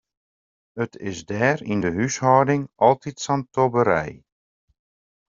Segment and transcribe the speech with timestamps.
[0.83, 4.15] It is dêr yn dy húshâlding altyd sa'n tobberij.